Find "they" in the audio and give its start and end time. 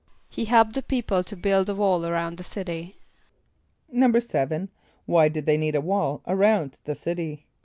5.45-5.57